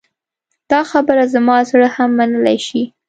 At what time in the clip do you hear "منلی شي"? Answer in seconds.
2.17-2.83